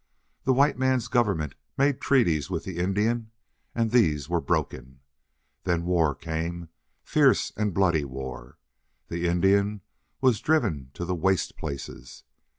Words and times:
The 0.45 0.53
white 0.53 0.79
man's 0.79 1.07
government 1.07 1.53
made 1.77 2.01
treaties 2.01 2.49
with 2.49 2.63
the 2.63 2.77
Indian, 2.79 3.29
and 3.75 3.91
these 3.91 4.27
were 4.27 4.41
broken. 4.41 5.01
Then 5.63 5.85
war 5.85 6.15
came 6.15 6.69
fierce 7.03 7.53
and 7.55 7.71
bloody 7.71 8.03
war. 8.03 8.57
The 9.09 9.27
Indian 9.27 9.81
was 10.19 10.39
driven 10.41 10.89
to 10.95 11.05
the 11.05 11.13
waste 11.13 11.55
places. 11.55 12.23